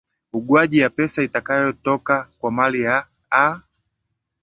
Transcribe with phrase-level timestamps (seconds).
[0.33, 3.61] ugawaji ya pesa itakayotoka kwa mali ya aa